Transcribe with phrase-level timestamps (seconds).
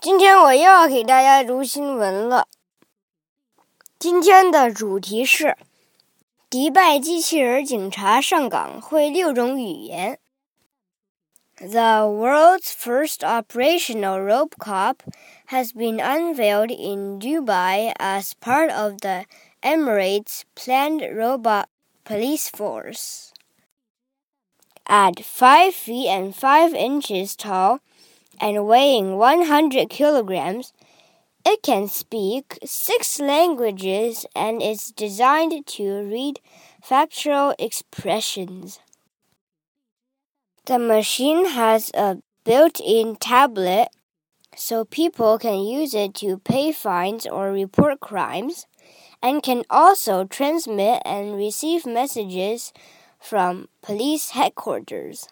[0.00, 2.48] 今天我又要给大家读新闻了。
[3.98, 5.56] 今天的主题是：
[6.48, 10.18] 迪拜机器人警察上岗会六种语言。
[11.58, 14.96] The world's first operational rope cop
[15.48, 19.24] has been unveiled in Dubai as part of the
[19.62, 21.68] Emirates' planned robot
[22.04, 23.32] police force.
[24.84, 27.80] At 5 feet and 5 inches tall,
[28.39, 30.73] and weighing 100 kilograms,
[31.45, 36.39] it can speak six languages and is designed to read
[36.81, 38.79] factual expressions.
[40.65, 43.89] The machine has a built in tablet
[44.55, 48.67] so people can use it to pay fines or report crimes,
[49.21, 52.73] and can also transmit and receive messages
[53.19, 55.27] from police headquarters.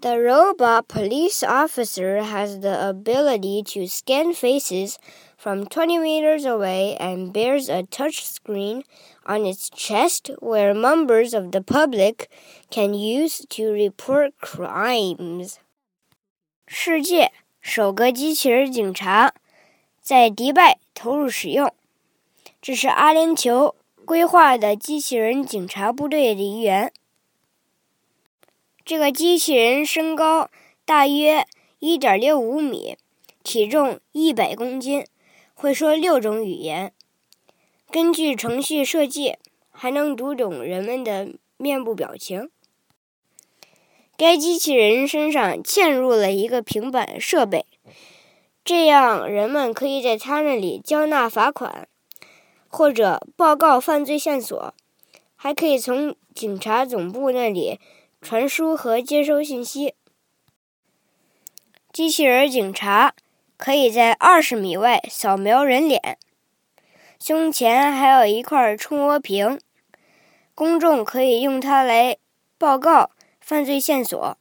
[0.00, 4.98] The robot police officer has the ability to scan faces
[5.36, 8.84] from 20 meters away and bears a touch screen
[9.24, 12.28] on its chest where members of the public
[12.70, 15.56] can use to report crimes.
[16.68, 19.32] 世界首个机器人警察
[20.00, 21.72] 在迪拜投入使用，
[22.60, 26.92] 这是阿联酋规划的机器人警察部队的一员。
[28.91, 30.49] 这个机器人身高
[30.83, 31.47] 大约
[31.79, 32.97] 一点六五米，
[33.41, 35.05] 体重一百公斤，
[35.53, 36.91] 会说六种语言。
[37.89, 39.37] 根据程序设计，
[39.69, 42.49] 还能读懂人们的面部表情。
[44.17, 47.65] 该机器人身上嵌入了一个平板设备，
[48.65, 51.87] 这样人们可以在它那里交纳罚款，
[52.67, 54.73] 或者报告犯罪线索，
[55.37, 57.79] 还可以从警察总部那里。
[58.21, 59.95] 传输和接收信息。
[61.91, 63.15] 机器人警察
[63.57, 66.17] 可以在二十米外扫描人脸，
[67.19, 69.59] 胸前还有一块触摸屏，
[70.55, 72.17] 公众可以用它来
[72.57, 74.37] 报告犯罪线索。